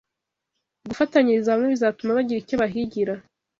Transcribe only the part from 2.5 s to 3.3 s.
bahigira